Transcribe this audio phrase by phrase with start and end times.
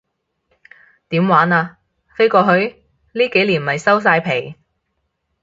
[1.09, 1.77] 點玩啊，
[2.15, 2.83] 飛過去？
[3.11, 4.55] 呢幾年咪收晒皮